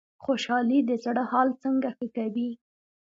[0.23, 2.49] خوشحالي د زړه حال څنګه ښه کوي؟